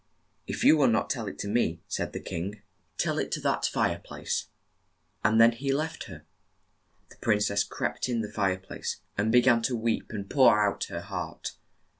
"If 0.47 0.63
you 0.63 0.77
will 0.77 0.87
not 0.87 1.11
tell 1.11 1.27
it 1.27 1.37
to 1.41 1.47
me," 1.47 1.83
said 1.87 2.11
the 2.11 2.19
king, 2.19 2.63
"tell 2.97 3.19
it 3.19 3.31
to 3.33 3.39
THE 3.39 3.53
GOOSE 3.55 3.69
GIRL 3.69 3.83
49 3.83 3.89
that 3.93 3.93
fire 4.01 4.01
place." 4.03 4.47
And 5.23 5.39
then 5.39 5.51
he 5.51 5.71
left 5.71 6.05
her. 6.05 6.23
The 7.11 7.17
prin 7.17 7.39
cess 7.39 7.63
crept 7.63 8.09
in 8.09 8.21
the 8.21 8.31
fire 8.31 8.57
place, 8.57 8.99
and 9.15 9.31
be 9.31 9.41
gan 9.41 9.61
to 9.61 9.75
weep 9.75 10.07
and 10.09 10.27
pour 10.27 10.59
out 10.59 10.85
her 10.85 11.01
heart. 11.01 11.51